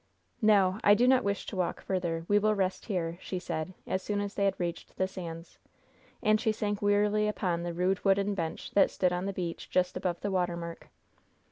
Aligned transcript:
"No; 0.41 0.79
I 0.83 0.95
do 0.95 1.07
not 1.07 1.23
wish 1.23 1.45
to 1.45 1.55
walk 1.55 1.79
further. 1.79 2.25
We 2.27 2.39
will 2.39 2.55
rest 2.55 2.85
here," 2.87 3.19
she 3.21 3.37
said, 3.37 3.75
as 3.85 4.01
soon 4.01 4.19
as 4.19 4.33
they 4.33 4.45
had 4.45 4.59
reached 4.59 4.97
the 4.97 5.07
sands. 5.07 5.59
And 6.23 6.41
she 6.41 6.51
sank 6.51 6.81
wearily 6.81 7.27
upon 7.27 7.61
the 7.61 7.71
rude 7.75 8.03
wooden 8.03 8.33
bench 8.33 8.71
that 8.71 8.89
stood 8.89 9.13
on 9.13 9.27
the 9.27 9.31
beach 9.33 9.69
just 9.69 9.95
above 9.95 10.21
the 10.21 10.31
water 10.31 10.57
mark. 10.57 10.89